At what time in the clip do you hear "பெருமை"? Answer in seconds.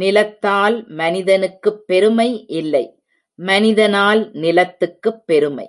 1.86-2.46, 5.26-5.66